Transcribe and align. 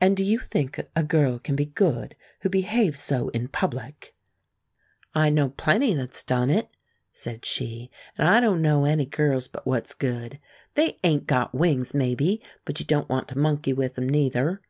"And 0.00 0.16
do 0.16 0.24
you 0.24 0.40
think 0.40 0.80
a 0.96 1.04
girl 1.04 1.38
can 1.38 1.54
be 1.54 1.66
good 1.66 2.16
who 2.40 2.48
behaves 2.48 2.98
so 2.98 3.28
in 3.28 3.46
public?" 3.46 4.12
"I 5.14 5.30
know 5.30 5.50
plenty 5.50 5.94
that's 5.94 6.24
done 6.24 6.50
it," 6.50 6.68
said 7.12 7.44
she; 7.44 7.88
"and 8.16 8.26
I 8.26 8.40
don't 8.40 8.60
know 8.60 8.84
any 8.84 9.06
girls 9.06 9.46
but 9.46 9.64
what's 9.64 9.94
good. 9.94 10.40
They 10.74 10.98
'ain't 11.04 11.28
got 11.28 11.54
wings, 11.54 11.94
maybe, 11.94 12.42
but 12.64 12.80
you 12.80 12.84
don't 12.86 13.08
want 13.08 13.28
to 13.28 13.38
monkey 13.38 13.72
with 13.72 13.96
'em, 13.96 14.08
neither." 14.08 14.60